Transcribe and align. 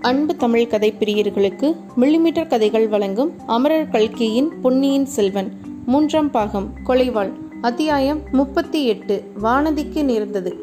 அன்பு 0.00 0.36
தமிழ் 0.36 0.66
கதை 0.66 0.94
பிரியர்களுக்கு 0.98 1.76
மில்லிமீட்டர் 2.00 2.46
கதைகள் 2.46 2.88
வழங்கும் 2.88 3.32
அமரர் 3.46 3.88
கல்கியின் 3.88 4.60
பொன்னியின் 4.60 5.06
செல்வன். 5.06 5.52
மூன்றாம் 5.86 6.30
பாகம் 6.30 6.72
கொலைவாள். 6.86 7.32
அத்தியாயம் 7.60 8.20
முப்பத்தி 8.32 8.86
எட்டு 8.86 9.24
வானதிக்கு 9.42 10.04
நேர்ந்தது. 10.04 10.56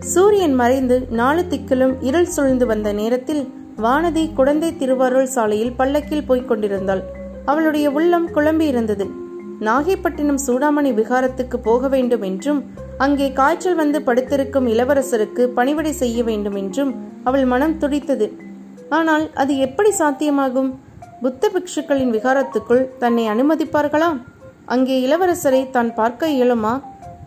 சூரியன் 0.00 0.54
மறைந்து 0.54 1.06
நாலு 1.10 1.44
திக்கிலும் 1.48 1.94
இருள் 2.00 2.26
சூழ்ந்து 2.26 2.66
வந்த 2.66 2.92
நேரத்தில் 2.92 3.52
வானதி 3.82 4.32
குடந்தை 4.32 4.76
திருவாரூர் 4.76 5.26
சாலையில் 5.26 5.72
பல்லக்கில் 5.72 6.24
போய்க் 6.24 6.48
கொண்டிருந்தாள். 6.48 7.02
அவளுடைய 7.44 7.90
உள்ளம் 7.90 8.28
குழம்பி 8.34 8.60
இருந்தது 8.60 9.06
நாகைப்பட்டினம் 9.60 10.38
சூடாமணி 10.46 10.92
விகாரத்துக்கு 10.94 11.56
போக 11.56 11.88
வேண்டும் 11.88 12.22
என்றும் 12.22 12.64
அங்கே 12.98 13.32
காய்ச்சல் 13.32 13.74
வந்து 13.74 14.02
படுத்திருக்கும் 14.02 14.66
இளவரசருக்கு 14.66 15.42
பணிவிடை 15.58 15.92
செய்ய 15.92 16.22
வேண்டும் 16.22 16.54
என்றும் 16.54 16.92
அவள் 17.24 17.44
மனம் 17.44 17.78
துடித்தது. 17.78 18.26
ஆனால் 18.88 19.24
அது 19.32 19.58
எப்படி 19.58 19.90
சாத்தியமாகும்? 19.98 20.70
புத்த 21.22 21.50
பிக்ஷுக்களின் 21.54 22.12
விகாரத்துக்குள் 22.16 22.82
தன்னை 22.98 23.24
அனுமதிப்பார்களா? 23.28 24.10
அங்கே 24.64 24.96
இளவரசரை 25.06 25.70
தான் 25.70 25.94
பார்க்க 25.94 26.28
இயலுமா? 26.28 26.74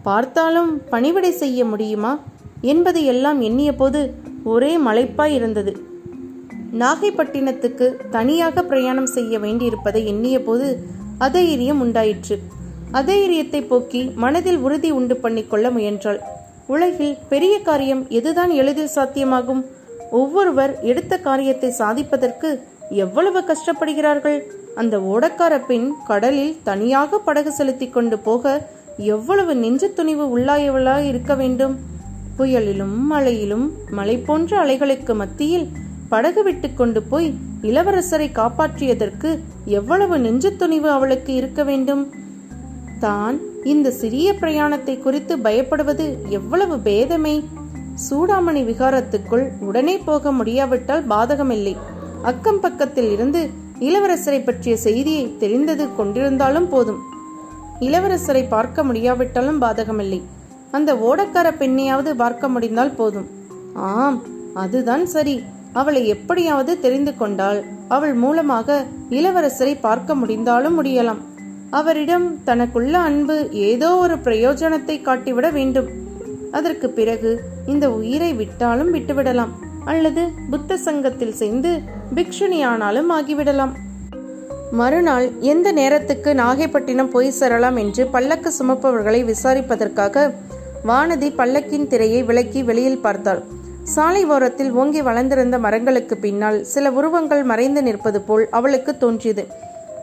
பார்த்தாலும் 0.03 0.71
பணிவிடை 0.89 1.31
செய்ய 1.31 1.65
முடியுமா? 1.65 2.19
என்பதை 2.61 3.05
எல்லாம் 3.05 3.41
எண்ணிய 3.41 3.75
போது 3.75 4.01
ஒரே 4.43 4.77
மலைப்பாய் 4.77 5.33
இருந்தது. 5.33 5.73
நாகைப்பட்டினத்துக்கு 6.79 7.87
தனியாக 8.09 8.63
பிரயாணம் 8.63 9.11
செய்ய 9.17 9.39
வேண்டியிருப்பதை 9.39 10.01
எண்ணிய 10.05 10.37
போது 10.41 10.67
அதைரியம் 11.17 11.79
உண்டாயிற்று. 11.79 12.35
அதைரியத்தை 12.99 13.61
போக்கி 13.61 14.01
மனதில் 14.23 14.57
உறுதி 14.57 14.89
உண்டு 14.91 15.15
பண்ணிக்கொள்ள 15.15 15.67
முயன்றாள். 15.71 16.19
உலகில் 16.73 17.15
பெரிய 17.29 17.53
காரியம் 17.59 18.01
எதுதான் 18.09 18.51
எளிதில் 18.61 18.95
சாத்தியமாகும்? 18.95 19.61
ஒவ்வொருவர் 20.11 20.73
எடுத்த 20.81 21.13
காரியத்தை 21.17 21.69
சாதிப்பதற்கு 21.79 22.49
எவ்வளவு 23.03 23.39
கஷ்டப்படுகிறார்கள்? 23.49 24.39
அந்த 24.75 24.95
ஓடக்கார 25.11 25.53
பெண் 25.65 25.87
கடலில் 26.09 26.57
தனியாக 26.63 27.19
படகு 27.19 27.51
செலுத்தி 27.51 27.89
கொண்டு 27.89 28.17
போக 28.19 28.53
எவ்வளவு 29.15 29.55
நெஞ்சு 29.55 29.87
துணிவு 29.93 30.25
உள்ளாயவளாய் 30.37 31.07
இருக்க 31.07 31.35
வேண்டும்? 31.35 31.75
புயலிலும் 32.37 32.97
மழையிலும் 33.11 33.65
மலை 33.89 34.17
போன்ற 34.17 34.51
அலைகளுக்கு 34.63 35.13
மத்தியில் 35.15 35.67
படகு 36.09 36.43
விட்டு 36.43 36.73
கொண்டு 36.73 37.01
போய் 37.03 37.29
இளவரசரை 37.69 38.27
காப்பாற்றியதற்கு 38.39 39.29
எவ்வளவு 39.65 40.17
நெஞ்சு 40.19 40.51
துணிவு 40.55 40.89
அவளுக்கு 40.89 41.31
இருக்க 41.33 41.63
வேண்டும்? 41.63 42.03
தான் 43.01 43.35
இந்த 43.63 43.87
சிறிய 43.91 44.27
பிரயாணத்தை 44.33 44.95
குறித்து 44.99 45.33
பயப்படுவது 45.37 46.05
எவ்வளவு 46.29 46.75
பேதமே. 46.87 47.35
சூடாமணி 48.05 48.61
விகாரத்துக்குள் 48.63 49.45
உடனே 49.59 49.95
போக 49.97 50.31
முடியாவிட்டால் 50.31 51.03
பாதகமில்லை. 51.09 51.73
அக்கம் 52.21 52.59
பக்கத்தில் 52.59 53.09
இருந்து 53.11 53.41
இளவரசரை 53.79 54.39
பற்றிய 54.43 54.73
செய்தியை 54.77 55.25
தெரிந்தது 55.37 55.85
கொண்டிருந்தாலும் 55.97 56.67
போதும். 56.67 56.99
இளவரசரை 57.79 58.43
பார்க்க 58.47 58.83
முடியாவிட்டாலும் 58.83 59.61
பாதகமில்லை. 59.61 60.21
அந்த 60.71 60.91
ஓடக்கார 61.07 61.47
பெண்ணையாவது 61.59 62.11
பார்க்க 62.15 62.47
முடிந்தால் 62.47 62.95
போதும். 62.95 63.27
ஆம் 63.73 64.19
அதுதான் 64.53 65.05
சரி. 65.05 65.35
அவளை 65.73 66.01
எப்படியாவது 66.07 66.71
தெரிந்து 66.79 67.11
கொண்டால் 67.17 67.59
அவள் 67.87 68.13
மூலமாக 68.13 68.77
இளவரசரை 69.09 69.75
பார்க்க 69.81 70.15
முடிந்தாலும் 70.15 70.75
முடியலாம். 70.77 71.21
அவரிடம் 71.79 72.25
தனக்குள்ள 72.45 72.93
அன்பு 73.09 73.35
ஏதோ 73.51 73.89
ஒரு 73.95 74.15
பிரயோஜனத்தை 74.15 74.95
காட்டிவிட 75.01 75.47
வேண்டும். 75.51 75.87
அதற்கு 76.51 76.89
பிறகு 76.89 77.31
இந்த 77.65 77.85
உயிரை 77.91 78.31
விட்டாலும் 78.33 78.93
விட்டுவிடலாம் 78.93 79.53
அல்லது 79.85 80.23
புத்த 80.49 80.77
சங்கத்தில் 80.77 81.37
சேர்ந்து 81.41 81.71
பிக்ஷுனியானாலும் 82.15 83.11
ஆகிவிடலாம். 83.17 83.73
மறுநாள் 84.71 85.27
எந்த 85.51 85.71
நேரத்துக்கு 85.71 86.33
நாகைப்பட்டினம் 86.33 87.13
போய் 87.15 87.31
சேரலாம் 87.31 87.75
என்று 87.75 88.03
பல்லக்கு 88.07 88.51
சுமப்பவர்களை 88.59 89.21
விசாரிப்பதற்காக 89.31 90.27
வானதி 90.85 91.31
பல்லக்கின் 91.39 91.87
திரையை 91.87 92.21
விலக்கி 92.23 92.61
வெளியில் 92.63 93.03
பார்த்தாள். 93.07 93.41
சாலை 93.95 94.25
ஓரத்தில் 94.25 94.71
ஓங்கி 94.71 95.01
வளர்ந்திருந்த 95.01 95.57
மரங்களுக்கு 95.59 96.17
பின்னால் 96.17 96.63
சில 96.63 96.91
உருவங்கள் 96.91 97.43
மறைந்து 97.43 97.81
நிற்பது 97.83 98.21
போல் 98.21 98.45
அவளுக்கு 98.51 98.91
தோன்றியது. 98.97 99.45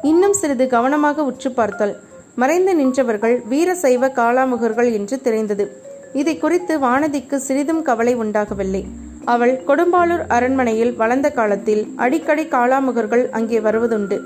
இன்னும் 0.03 0.33
சிறிது 0.33 0.67
கவனமாக 0.67 1.25
உற்று 1.25 1.51
பார்த்தாள் 1.53 1.97
மறைந்து 2.35 2.73
நின்றவர்கள் 2.75 3.43
வீர 3.47 3.75
சைவ 3.75 4.09
காளாமுகர்கள் 4.09 4.93
என்று 4.93 5.21
தெரிந்தது. 5.21 5.83
இதை 6.13 6.39
குறித்து 6.39 6.79
வானதிக்கு 6.79 7.37
சிறிதும் 7.37 7.83
கவலை 7.83 8.15
உண்டாகவில்லை. 8.15 8.87
அவள் 9.25 9.63
கொடும்பாளூர் 9.67 10.27
அரண்மனையில் 10.27 10.97
வளர்ந்த 10.97 11.31
காலத்தில் 11.31 11.93
அடிக்கடி 11.97 12.45
காளாமுகர்கள் 12.45 13.31
அங்கே 13.31 13.61
வருவதுண்டு. 13.61 14.19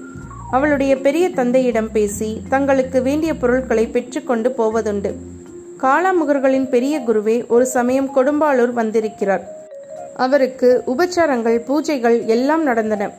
அவளுடைய 0.51 0.97
பெரிய 0.97 1.31
தந்தையிடம் 1.31 1.91
பேசி 1.91 2.43
தங்களுக்கு 2.49 3.03
வேண்டிய 3.03 3.37
பொருட்களை 3.37 3.87
பெற்றுக்கொண்டு 3.87 4.51
போவதுண்டு. 4.59 5.13
காளாமுகர்களின் 5.81 6.69
பெரிய 6.69 7.01
குருவே 7.01 7.47
ஒரு 7.47 7.67
சமயம் 7.67 8.11
கொடும்பாளூர் 8.17 8.73
வந்திருக்கிறார். 8.73 9.45
அவருக்கு 10.17 10.83
உபச்சாரங்கள் 10.87 11.59
பூஜைகள் 11.69 12.27
எல்லாம் 12.27 12.63
நடந்தன. 12.63 13.11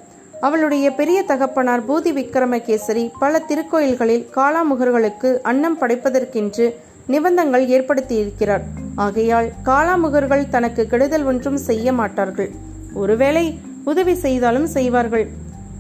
அவளுடைய 0.46 0.86
பெரிய 0.92 1.24
தகப்பனார் 1.24 1.84
பூதி 1.88 2.12
விக்ரமகேசரி 2.18 3.04
பல 3.20 3.40
திருக்கோயில்களில் 3.50 4.26
காளாமுகர்களுக்கு 4.36 5.30
அன்னம் 5.42 5.78
படைப்பதற்கென்று 5.81 6.66
நிபந்தங்கள் 7.08 7.66
ஏற்படுத்தியிருக்கிறார். 7.68 8.64
ஆகையால் 8.96 9.48
காளாமுகர்கள் 9.66 10.50
தனக்கு 10.50 10.84
கெடுதல் 10.88 11.24
ஒன்றும் 11.24 11.58
செய்ய 11.58 11.94
மாட்டார்கள். 11.94 12.50
ஒருவேளை 12.94 13.46
உதவி 13.84 14.16
செய்தாலும் 14.16 14.68
செய்வார்கள். 14.68 15.26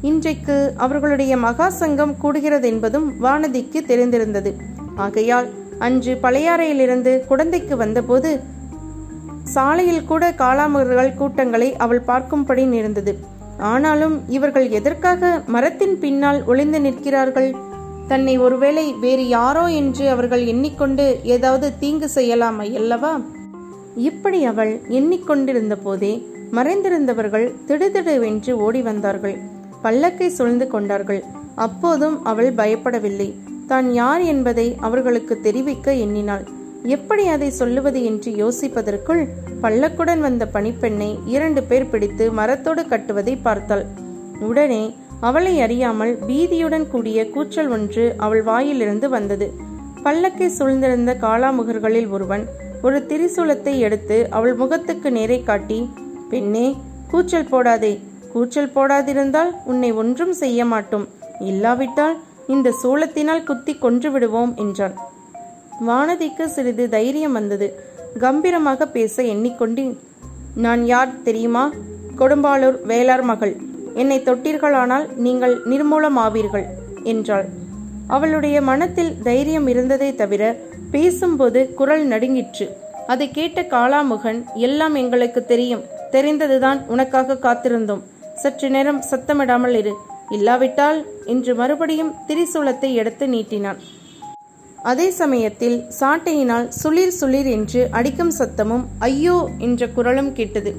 இன்றைக்கு 0.01 0.73
அவர்களுடைய 0.77 1.33
மகா 1.37 1.67
சங்கம் 1.81 2.15
கூடுகிறது 2.23 2.63
என்பதும் 2.63 3.07
வானதிக்கு 3.21 3.81
தெரிந்திருந்தது. 3.91 4.53
ஆகையால் 4.95 5.47
அன்று 5.79 6.13
பழையாறையிலிருந்து 6.23 7.13
குடந்தைக்கு 7.29 7.75
வந்தபோது 7.75 8.31
சாலையில் 9.53 10.05
கூட 10.05 10.23
காளாமுகர்கள் 10.31 11.15
கூட்டங்களை 11.15 11.69
அவள் 11.75 12.03
பார்க்கும்படி 12.07 12.65
நேர்ந்தது. 12.65 13.13
ஆனாலும் 13.57 14.21
இவர்கள் 14.27 14.69
எதற்காக 14.69 15.41
மரத்தின் 15.45 15.99
பின்னால் 15.99 16.45
ஒளிந்து 16.45 16.81
நிற்கிறார்கள்? 16.81 17.55
தன்னை 18.07 18.37
ஒருவேளை 18.37 18.93
வேறு 18.93 19.27
யாரோ 19.27 19.65
என்று 19.65 20.09
அவர்கள் 20.09 20.45
எண்ணிக்கொண்டு 20.45 21.19
ஏதாவது 21.23 21.77
தீங்கு 21.79 22.09
செய்யலாம் 22.09 22.59
அல்லவா? 22.59 23.19
இப்படி 23.95 24.45
அவள் 24.45 24.81
எண்ணிக்கொண்டிருந்த 24.89 25.75
போதே 25.83 26.27
மறைந்திருந்தவர்கள் 26.51 27.51
திடுதிடுவென்று 27.67 28.51
ஓடி 28.51 28.81
வந்தார்கள். 28.81 29.37
பல்லக்கை 29.83 30.27
சுழ்ந்து 30.27 30.67
கொண்டார்கள். 30.67 31.23
அப்போதும் 31.55 32.25
அவள் 32.25 32.53
பயப்படவில்லை. 32.53 33.33
தான் 33.67 33.93
யார் 33.93 34.21
என்பதை 34.21 34.75
அவர்களுக்கு 34.79 35.41
தெரிவிக்க 35.41 35.93
எண்ணினாள். 35.93 36.47
எப்படி 36.83 37.27
அதை 37.27 37.49
சொல்லுவது 37.49 38.03
என்று 38.03 38.31
யோசிப்பதற்குள் 38.31 39.21
பல்லக்குடன் 39.61 40.19
வந்த 40.19 40.43
பணிப்பெண்ணை 40.53 41.19
இரண்டு 41.25 41.63
பேர் 41.63 41.89
பிடித்து 41.89 42.31
மரத்தோடு 42.31 42.87
கட்டுவதை 42.87 43.35
பார்த்தாள். 43.37 43.85
உடனே 44.39 44.83
அவளை 45.19 45.61
அறியாமல் 45.61 46.13
பீதியுடன் 46.27 46.87
கூடிய 46.87 47.29
கூச்சல் 47.29 47.69
ஒன்று 47.69 48.15
அவள் 48.17 48.43
வாயிலிருந்து 48.43 49.09
வந்தது. 49.09 49.47
பல்லக்கை 50.03 50.49
சூழ்ந்திருந்த 50.57 51.11
காளாமுகர்களில் 51.15 52.09
ஒருவன் 52.09 52.43
ஒரு 52.81 53.05
திரிசூலத்தை 53.05 53.79
எடுத்து 53.79 54.27
அவள் 54.29 54.55
முகத்துக்கு 54.55 55.11
நேரே 55.11 55.43
காட்டி 55.43 55.89
பெண்ணே 56.29 56.67
கூச்சல் 57.11 57.49
போடாதே. 57.51 57.93
கூச்சல் 58.33 58.73
போடாதிருந்தால் 58.75 59.51
உன்னை 59.65 59.91
ஒன்றும் 59.91 60.33
செய்ய 60.33 60.65
மாட்டோம். 60.65 61.07
இல்லாவிட்டால் 61.39 62.17
இந்த 62.47 62.73
சூளத்தினால் 62.83 63.43
குத்தி 63.43 63.75
கொன்று 63.77 64.11
விடுவோம் 64.11 64.55
என்றான். 64.55 64.95
வானதிக்கு 65.87 66.45
சிறிது 66.45 66.89
தைரியம் 66.89 67.31
வந்தது. 67.31 67.79
கம்பீரமாக 68.19 68.87
பேச 68.87 69.23
எண்ணிக்கொண்டு 69.23 69.97
நான் 70.55 70.85
யார் 70.85 71.21
தெரியுமா? 71.21 71.71
கொடும்பாளூர் 72.17 72.77
வேளார் 72.87 73.21
மகள். 73.21 73.55
என்னை 73.93 74.19
தொட்டீர்களானால் 74.19 75.07
நீங்கள் 75.15 75.61
நிர்மூலமாவீர்கள் 75.65 76.65
என்றாள். 77.03 77.45
அவளுடைய 78.07 78.61
மனத்தில் 78.61 79.21
தைரியம் 79.21 79.67
இருந்ததை 79.67 80.15
தவிர 80.15 80.57
பேசும்போது 80.91 81.73
குரல் 81.73 82.05
நடுங்கிற்று. 82.05 82.67
அதை 83.07 83.31
கேட்ட 83.31 83.61
காளாமுகன் 83.61 84.43
எல்லாம் 84.53 84.95
எங்களுக்கு 84.95 85.45
தெரியும். 85.45 85.83
தெரிந்ததுதான் 86.11 86.87
உனக்காக 86.87 87.33
காத்திருந்தோம். 87.35 88.03
சற்று 88.35 88.69
நேரம் 88.69 89.03
சத்தமிடாமல் 89.11 89.75
இரு. 89.75 89.93
இல்லாவிட்டால் 90.29 91.05
என்று 91.25 91.55
மறுபடியும் 91.55 92.13
திரிசூலத்தை 92.27 92.93
எடுத்து 92.93 93.27
நீட்டினான். 93.27 93.79
அதே 94.83 95.05
சமயத்தில் 95.09 95.75
சாட்டையினால் 95.99 96.65
சுளிர் 96.83 97.13
சுளிர் 97.19 97.49
என்று 97.51 97.81
அடிக்கும் 97.91 98.31
சத்தமும் 98.39 98.83
ஐயோ 98.99 99.49
என்ற 99.57 99.87
குரலும் 99.87 100.33
கேட்டது. 100.33 100.71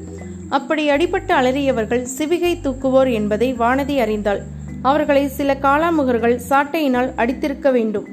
அப்படி 0.49 0.91
அடிபட்டு 0.91 1.33
அலறியவர்கள் 1.33 2.03
சிவிகை 2.19 2.53
தூக்குவோர் 2.65 3.11
என்பதை 3.13 3.49
வானதி 3.55 3.97
அறிந்தாள். 3.99 4.41
அவர்களை 4.83 5.29
சில 5.29 5.55
காளாமுகர்கள் 5.55 6.37
சாட்டையினால் 6.49 7.11
அடித்திருக்க 7.15 7.71
வேண்டும். 7.71 8.07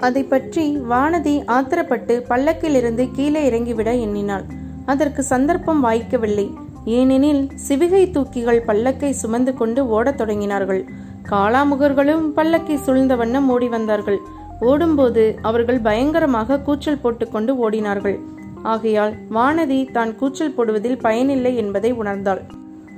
அதை 0.00 0.22
பற்றி 0.24 0.64
வானதி 0.90 1.34
ஆத்திரப்பட்டு 1.46 2.16
பல்லக்கிலிருந்து 2.30 3.06
கீழே 3.12 3.42
இறங்கிவிட 3.50 3.92
எண்ணினாள். 3.94 4.46
அதற்கு 4.86 5.22
சந்தர்ப்பம் 5.22 5.84
வாய்க்கவில்லை. 5.84 6.46
ஏனெனில் 6.84 7.44
சிவிகை 7.68 8.04
தூக்கிகள் 8.10 8.64
பல்லக்கை 8.66 9.10
சுமந்து 9.10 9.54
கொண்டு 9.54 9.88
ஓடத் 9.88 10.20
தொடங்கினார்கள். 10.20 10.82
காளாமுகர்களும் 11.30 12.26
பல்லக்கை 12.36 12.76
சூழ்ந்த 12.76 13.14
வண்ணம் 13.16 13.48
ஓடி 13.48 13.68
வந்தார்கள். 13.68 14.20
ஓடும்போது 14.60 15.38
அவர்கள் 15.42 15.78
பயங்கரமாக 15.78 16.58
கூச்சல் 16.58 16.98
போட்டுக்கொண்டு 16.98 17.70
ஓடினார்கள். 17.70 18.18
ஆகையால் 18.62 19.14
வானதி 19.34 19.90
தான் 19.90 20.16
கூச்சல் 20.16 20.54
போடுவதில் 20.54 20.98
பயனில்லை 20.98 21.56
என்பதை 21.56 21.92
உணர்ந்தாள். 21.92 22.40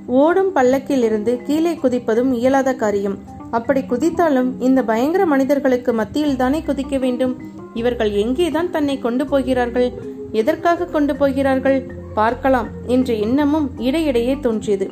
ஓடும் 0.06 0.54
பல்லக்கிலிருந்து 0.54 1.42
கீழே 1.42 1.78
குதிப்பதும் 1.82 2.32
இயலாத 2.32 2.74
காரியம். 2.74 3.18
அப்படி 3.50 3.80
குதித்தாலும் 3.80 4.52
இந்த 4.58 4.82
பயங்கர 4.82 5.26
மனிதர்களுக்கு 5.26 5.92
மத்தியில் 5.92 6.36
தானே 6.36 6.62
குதிக்க 6.66 6.98
வேண்டும்? 6.98 7.36
இவர்கள் 7.74 8.10
எங்கேதான் 8.10 8.70
தன்னை 8.70 8.98
கொண்டு 8.98 9.26
போகிறார்கள்? 9.26 9.92
எதற்காக 10.32 10.84
கொண்டு 10.84 11.16
போகிறார்கள்? 11.16 11.92
பார்க்கலாம் 12.14 12.68
என்ற 12.86 13.14
எண்ணமும் 13.14 13.70
இடையிடையே 13.78 14.38
தோன்றியது. 14.40 14.90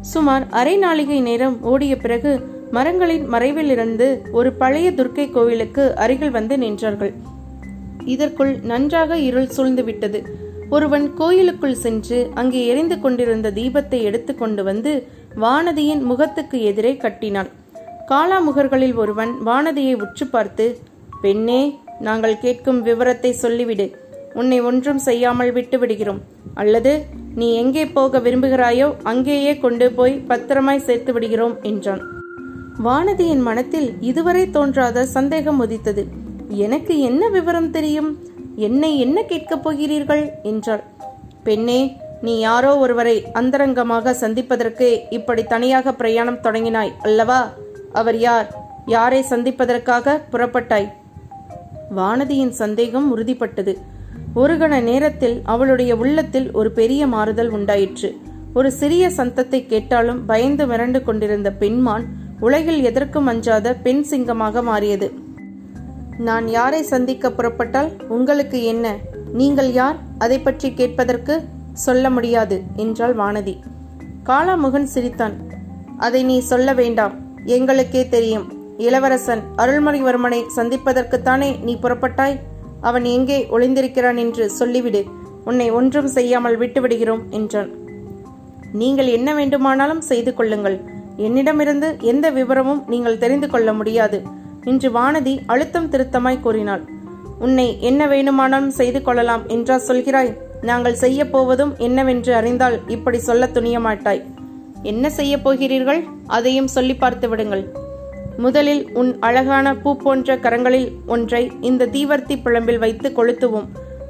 சுமார் 0.00 0.46
அரை 0.50 0.78
நாளிகை 0.78 1.20
நேரம் 1.22 1.62
ஓடிய 1.62 1.96
பிறகு 1.96 2.46
மரங்களின் 2.74 3.24
மறைவிலிருந்து 3.32 4.06
ஒரு 4.38 4.50
பழைய 4.60 4.88
துர்க்கை 4.90 5.26
கோவிலுக்கு 5.36 5.84
அருகில் 6.04 6.34
வந்து 6.36 6.54
நின்றார்கள். 6.62 7.12
இதற்குள் 8.14 8.52
நன்றாக 8.70 9.18
இருள் 9.28 9.52
சூழ்ந்துவிட்டது 9.56 10.20
ஒருவன் 10.74 11.06
கோயிலுக்குள் 11.14 11.80
சென்று 11.82 12.18
அங்கே 12.40 12.60
எரிந்து 12.66 12.96
கொண்டிருந்த 13.00 13.50
தீபத்தை 13.58 13.98
எடுத்துக்கொண்டு 14.08 14.62
வந்து 14.70 14.92
வானதியின் 15.44 16.02
முகத்துக்கு 16.10 16.58
எதிரே 16.70 16.92
கட்டினான். 16.96 17.50
காலாமுகர்களில் 18.10 18.96
ஒருவன் 19.02 19.32
வானதியை 19.48 19.94
உற்று 20.04 20.26
பார்த்து 20.26 20.66
பெண்ணே 21.22 21.60
நாங்கள் 22.08 22.40
கேட்கும் 22.44 22.80
விவரத்தை 22.88 23.32
சொல்லிவிடு. 23.42 23.86
உன்னை 24.40 24.58
ஒன்றும் 24.60 25.00
செய்யாமல் 25.08 25.52
விட்டு 25.58 25.78
விடுகிறோம். 25.82 26.20
அல்லது 26.54 26.92
நீ 27.40 27.48
எங்கே 27.62 27.86
போக 27.96 28.18
விரும்புகிறாயோ 28.26 28.90
அங்கேயே 29.12 29.54
கொண்டு 29.64 29.88
போய் 29.92 30.20
பத்திரமாய் 30.30 30.86
சேர்த்து 30.88 31.12
விடுகிறோம் 31.12 31.56
என்றான். 31.62 32.02
வானதியின் 32.84 33.40
மனத்தில் 33.40 33.94
இதுவரை 34.00 34.50
தோன்றாத 34.50 35.06
சந்தேகம் 35.06 35.58
உதித்தது. 35.58 36.06
எனக்கு 36.48 37.00
என்ன 37.00 37.28
விவரம் 37.28 37.70
தெரியும்? 37.70 38.18
என்னை 38.56 38.98
என்ன 38.98 39.22
கேட்கப் 39.22 39.62
போகிறீர்கள்? 39.62 40.30
என்றாள். 40.42 40.82
பெண்ணே 41.42 41.96
நீ 42.22 42.38
யாரோ 42.38 42.78
ஒருவரை 42.78 43.24
அந்தரங்கமாக 43.32 44.12
சந்திப்பதற்கு 44.12 45.00
இப்படி 45.10 45.44
தனியாக 45.44 45.94
பிரயாணம் 45.94 46.42
தொடங்கினாய் 46.42 46.92
அல்லவா? 47.02 47.50
அவர் 47.92 48.18
யார்? 48.18 48.54
யாரை 48.86 49.22
சந்திப்பதற்காக 49.22 50.20
புறப்பட்டாய்? 50.32 50.92
வானதியின் 51.96 52.50
சந்தேகம் 52.50 53.16
உறுதிப்பட்டது. 53.16 53.76
ஒரு 54.34 54.54
கண 54.56 54.82
நேரத்தில் 54.82 55.40
அவளுடைய 55.44 55.96
உள்ளத்தில் 55.96 56.52
ஒரு 56.52 56.70
பெரிய 56.70 57.06
மாறுதல் 57.06 57.48
உண்டாயிற்று. 57.48 58.20
ஒரு 58.54 58.72
சிறிய 58.72 59.08
சந்தத்தை 59.08 59.66
கேட்டாலும் 59.66 60.26
பயந்து 60.26 60.66
மிரண்டு 60.66 61.02
கொண்டிருந்த 61.02 61.52
பெண்மான் 61.52 62.24
உலகில் 62.40 62.82
எதற்கும் 62.82 63.26
அஞ்சாத 63.26 63.74
பெண் 63.74 64.02
சிங்கமாக 64.02 64.62
மாறியது? 64.62 65.12
நான் 66.18 66.48
யாரை 66.48 66.82
சந்திக்க 66.82 67.30
புறப்பட்டால் 67.30 67.90
உங்களுக்கு 68.08 68.64
என்ன? 68.64 68.96
நீங்கள் 69.32 69.72
யார்? 69.72 69.96
அதை 70.18 70.38
பற்றி 70.38 70.74
கேட்பதற்கு 70.74 71.42
சொல்ல 71.72 72.10
முடியாது 72.10 72.62
என்றாள் 72.76 73.16
வானதி. 73.16 73.60
காளாமுகன் 74.22 74.82
சிரித்தான். 74.82 75.36
அதை 75.96 76.24
நீ 76.24 76.40
சொல்ல 76.40 76.74
வேண்டாம். 76.74 77.14
எங்களுக்கே 77.44 78.08
தெரியும். 78.08 78.52
இளவரசன் 78.76 79.42
அருள்மொழிவர்மனை 79.56 80.44
சந்திப்பதற்குத்தானே 80.56 81.60
நீ 81.60 81.78
புறப்பட்டாய்? 81.82 82.38
அவன் 82.80 83.04
எங்கே 83.04 83.46
ஒளிந்திருக்கிறான் 83.50 84.16
என்று 84.16 84.50
சொல்லிவிடு. 84.58 85.04
உன்னை 85.44 85.70
ஒன்றும் 85.70 86.06
செய்யாமல் 86.06 86.58
விட்டுவிடுகிறோம் 86.58 87.28
என்றான். 87.30 87.70
நீங்கள் 88.72 89.06
என்ன 89.06 89.34
வேண்டுமானாலும் 89.34 90.00
செய்து 90.00 90.34
கொள்ளுங்கள். 90.34 90.94
என்னிடமிருந்து 91.16 91.96
எந்த 92.00 92.30
விவரமும் 92.30 92.84
நீங்கள் 92.86 93.18
தெரிந்து 93.18 93.48
கொள்ள 93.48 93.72
முடியாது. 93.72 94.22
என்று 94.64 94.90
வானதி 94.90 95.38
அழுத்தம் 95.46 95.88
திருத்தமாய் 95.88 96.40
கூறினாள். 96.40 96.88
உன்னை 97.38 97.76
என்ன 97.80 98.06
வேணுமானாலும் 98.06 98.70
செய்து 98.70 99.02
கொள்ளலாம் 99.02 99.48
என்றா 99.48 99.76
சொல்கிறாய். 99.76 100.36
நாங்கள் 100.62 100.94
செய்ய 100.94 101.30
போவதும் 101.30 101.74
என்னவென்று 101.78 102.34
அறிந்தால் 102.34 102.80
இப்படி 102.86 103.18
சொல்ல 103.18 103.46
துணிய 103.46 103.80
மாட்டாய். 103.80 104.24
என்ன 104.82 105.10
செய்ய 105.10 105.40
போகிறீர்கள்? 105.40 106.04
அதையும் 106.26 106.66
சொல்லி 106.66 106.94
பார்த்து 106.94 107.28
விடுங்கள். 107.28 107.64
முதலில் 108.36 108.92
உன் 108.92 109.16
அழகான 109.20 109.74
பூ 109.74 109.96
போன்ற 109.96 110.36
கரங்களில் 110.36 110.92
ஒன்றை 111.06 111.52
இந்த 111.60 111.86
தீவர்த்தி 111.86 112.36
பிழம்பில் 112.44 112.78
வைத்து 112.78 113.08
கொளுத்துவோம். 113.08 113.66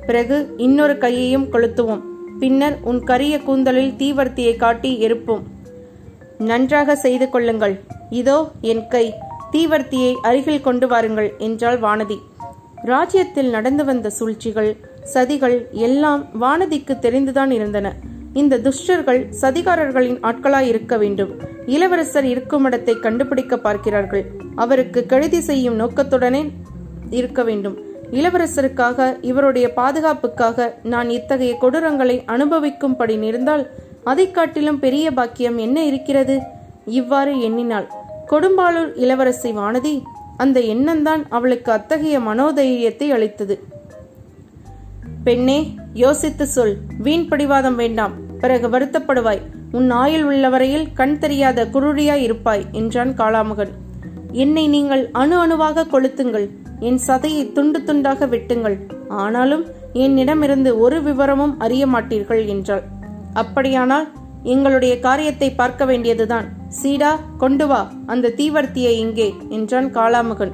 பிறகு 0.06 0.54
இன்னொரு 0.56 0.98
கையையும் 0.98 1.52
கொளுத்துவோம். 1.52 2.00
பின்னர் 2.38 2.78
உன் 2.82 3.04
கரிய 3.04 3.38
கூந்தலில் 3.38 3.94
தீவர்த்தியை 3.98 4.56
காட்டி 4.56 5.06
எருப்போம். 5.08 5.42
நன்றாக 6.38 6.96
செய்து 6.96 7.28
கொள்ளுங்கள். 7.28 7.80
இதோ 8.10 8.50
என் 8.60 8.88
கை. 8.88 9.14
தீவர்த்தியை 9.52 10.14
அருகில் 10.22 10.60
கொண்டு 10.60 10.88
வாருங்கள் 10.88 11.34
என்றாள் 11.38 11.78
வானதி. 11.78 12.18
ராஜ்யத்தில் 12.82 13.50
நடந்து 13.50 13.84
வந்த 13.84 14.10
சூழ்ச்சிகள் 14.10 14.76
சதிகள் 15.14 15.70
எல்லாம் 15.70 16.26
வானதிக்கு 16.40 16.98
தெரிந்துதான் 16.98 17.50
இருந்தன. 17.50 17.94
இந்த 18.32 18.58
துஷ்டர்கள் 18.58 19.28
சதிகாரர்களின் 19.40 20.18
ஆட்களாய் 20.20 20.66
இருக்க 20.66 20.96
வேண்டும். 20.96 21.38
இளவரசர் 21.66 22.24
இருக்கும் 22.24 22.64
இடத்தை 22.64 22.94
கண்டுபிடிக்க 22.94 23.56
பார்க்கிறார்கள். 23.56 24.24
அவருக்கு 24.54 25.06
கழுதி 25.06 25.40
செய்யும் 25.40 25.80
நோக்கத்துடனே 25.80 26.50
இருக்க 27.10 27.42
வேண்டும். 27.42 27.76
இளவரசருக்காக 28.10 29.16
இவருடைய 29.20 29.72
பாதுகாப்புக்காக 29.72 30.76
நான் 30.82 31.08
இத்தகைய 31.08 31.58
கொடூரங்களை 31.62 32.24
அனுபவிக்கும்படி 32.26 33.18
நேர்ந்தால் 33.18 33.70
அதை 34.10 34.30
காட்டிலும் 34.30 34.78
பெரிய 34.78 35.06
பாக்கியம் 35.12 35.58
என்ன 35.58 35.84
இருக்கிறது? 35.84 36.34
இவ்வாறு 36.98 37.32
எண்ணினாள். 37.40 37.86
கொடும்பாளூர் 38.30 38.92
இளவரசி 38.94 39.50
வானதி 39.52 39.94
அந்த 40.36 40.60
எண்ணம்தான் 40.60 41.22
அவளுக்கு 41.28 41.72
அத்தகைய 41.72 42.16
மனோதைரியத்தை 42.18 43.08
அளித்தது. 43.10 43.54
பெண்ணே 45.24 45.58
யோசித்து 45.92 46.46
சொல். 46.46 46.74
வீண் 46.98 47.28
பிடிவாதம் 47.28 47.76
வேண்டாம். 47.76 48.14
பிறகு 48.40 48.68
வருத்தப்படுவாய். 48.68 49.42
உன் 49.72 49.90
ஆயுள் 49.90 50.24
உள்ளவரையில் 50.24 50.86
கண் 50.92 51.18
தெரியாத 51.18 51.64
குருடியாய் 51.64 52.24
இருப்பாய் 52.26 52.64
என்றான் 52.72 53.12
காளாமுகன். 53.18 53.72
என்னை 54.44 54.66
நீங்கள் 54.68 55.04
அணு 55.12 55.36
அணுவாக 55.38 55.86
கொளுத்துங்கள். 55.92 56.46
என் 56.80 57.00
சதையை 57.06 57.52
துண்டு 57.52 57.80
துண்டாக 57.86 58.26
வெட்டுங்கள். 58.26 58.76
ஆனாலும் 59.08 59.64
என்னிடமிருந்து 59.92 60.72
ஒரு 60.78 61.02
விவரமும் 61.02 61.56
அறிய 61.58 61.86
மாட்டீர்கள் 61.86 62.44
என்றாள். 62.46 62.84
அப்படியானால் 63.42 64.06
எங்களுடைய 64.52 64.94
காரியத்தை 65.06 65.48
பார்க்க 65.60 65.84
வேண்டியதுதான். 65.84 66.46
சீடா 66.78 67.12
கொண்டு 67.42 67.66
வா 67.66 67.80
அந்த 68.12 68.32
தீவர்த்தியை 68.38 68.94
இங்கே 69.04 69.28
என்றான் 69.56 69.88
காளாமுகன். 69.96 70.52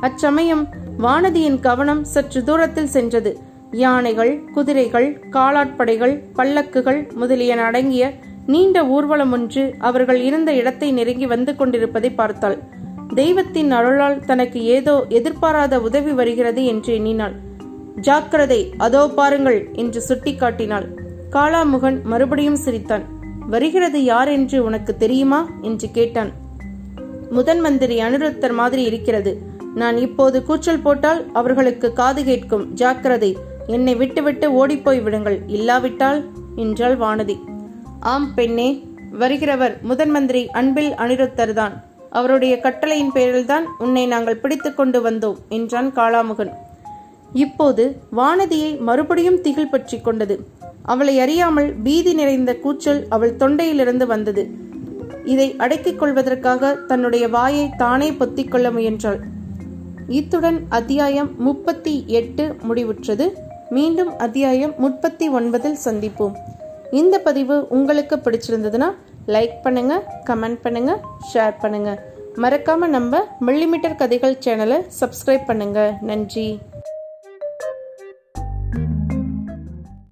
அச்சமயம் 0.00 0.64
வானதியின் 1.04 1.58
கவனம் 1.66 2.02
சற்று 2.12 2.40
தூரத்தில் 2.48 2.92
சென்றது. 2.96 3.32
யானைகள் 3.82 4.32
குதிரைகள் 4.54 5.08
காலாட்படைகள் 5.36 6.14
பல்லக்குகள் 6.36 7.00
முதலியன 7.20 7.62
அடங்கிய 7.68 8.04
நீண்ட 8.46 8.78
ஊர்வலம் 8.94 9.32
ஒன்று 9.36 9.62
அவர்கள் 9.88 10.20
இருந்த 10.26 10.50
இடத்தை 10.60 10.88
நெருங்கி 10.98 11.26
வந்து 11.32 11.52
கொண்டிருப்பதை 11.54 12.10
பார்த்தாள். 12.20 12.58
தெய்வத்தின் 13.14 13.72
அருளால் 13.78 14.22
தனக்கு 14.24 14.60
ஏதோ 14.76 14.94
எதிர்பாராத 15.18 15.74
உதவி 15.88 16.12
வருகிறது 16.20 16.62
என்று 16.72 16.92
எண்ணினாள். 16.98 17.34
ஜாக்கிரதை 18.06 18.60
அதோ 18.86 19.02
பாருங்கள் 19.18 19.60
என்று 19.82 20.00
சுட்டிக்காட்டினாள். 20.08 20.86
காளாமுகன் 21.30 22.02
மறுபடியும் 22.02 22.56
சிரித்தான். 22.56 23.04
வருகிறது 23.50 24.04
யார் 24.04 24.28
என்று 24.28 24.64
உனக்கு 24.64 24.96
தெரியுமா? 24.96 25.48
என்று 25.62 25.90
கேட்டான். 25.90 26.32
முதன் 27.30 27.60
மந்திரி 27.60 28.00
அனிருத்தர் 28.00 28.52
மாதிரி 28.52 28.82
இருக்கிறது. 28.82 29.42
நான் 29.74 29.96
இப்போது 29.96 30.44
கூச்சல் 30.44 30.80
போட்டால் 30.80 31.32
அவர்களுக்கு 31.32 31.92
காது 31.92 32.24
கேட்கும். 32.24 32.72
ஜாக்கிரதை. 32.72 33.36
என்னை 33.66 33.94
விட்டுவிட்டு 33.94 34.52
ஓடிப்போய் 34.52 35.00
விடுங்கள். 35.00 35.42
இல்லாவிட்டால் 35.46 36.24
என்றாள் 36.56 36.98
வானதி. 36.98 37.38
ஆம் 38.00 38.34
பெண்ணே. 38.34 38.88
வருகிறவர் 39.20 39.80
முதன் 39.80 40.10
மந்திரி 40.10 40.50
அன்பில் 40.50 40.92
அனிருத்தர் 40.92 41.52
தான். 41.52 41.84
அவருடைய 42.10 42.60
கட்டளையின் 42.60 43.12
பேரில்தான் 43.14 43.64
உன்னை 43.78 44.06
நாங்கள் 44.06 44.36
பிடித்து 44.36 44.74
கொண்டு 44.74 45.10
வந்தோம் 45.10 45.36
என்றான் 45.48 45.92
காளாமுகன். 45.94 46.52
இப்போது 47.32 48.00
வானதியை 48.16 48.78
மறுபடியும் 48.78 49.40
திகில் 49.40 49.70
பற்றி 49.70 50.00
கொண்டது. 50.00 50.48
அவளை 50.92 51.14
அறியாமல் 51.20 51.70
பீதி 51.84 52.14
நிறைந்த 52.14 52.54
கூச்சல் 52.64 53.00
அவள் 53.08 53.36
தொண்டையிலிருந்து 53.40 54.06
வந்தது. 54.06 54.42
இதை 55.24 55.48
அடக்கிக் 55.58 55.98
கொள்வதற்காக 55.98 56.72
தன்னுடைய 56.90 57.28
வாயை 57.28 57.64
தானே 57.76 58.08
பொத்திக் 58.12 58.50
கொள்ள 58.50 58.70
முயன்றாள். 58.70 59.18
இத்துடன் 60.08 60.58
அத்தியாயம் 60.68 61.30
முப்பத்தி 61.38 62.04
எட்டு 62.06 62.44
முடிவுற்றது. 62.68 63.26
மீண்டும் 63.70 64.18
அத்தியாயம் 64.18 64.74
முப்பத்தி 64.78 65.28
ஒன்பதில் 65.30 65.78
சந்திப்போம். 65.84 66.34
இந்த 66.90 67.18
பதிவு 67.18 67.56
உங்களுக்கு 67.68 68.16
பிடிச்சிருந்ததுன்னா 68.16 68.88
லைக் 69.26 69.56
பண்ணுங்க 69.62 69.94
கமெண்ட் 70.26 70.60
பண்ணுங்க 70.62 70.92
ஷேர் 71.32 71.56
பண்ணுங்க. 71.60 71.90
மறக்காம 72.44 72.88
நம்ம 72.96 73.22
மில்லிமீட்டர் 73.46 74.00
கதைகள் 74.02 74.38
சேனலை 74.44 74.78
சப்ஸ்கிரைப் 75.00 75.46
பண்ணுங்க. 75.46 75.80
நன்றி. 76.00 76.48